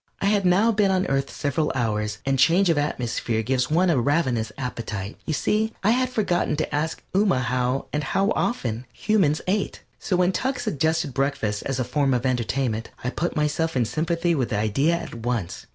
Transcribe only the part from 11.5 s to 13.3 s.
as a form of entertainment I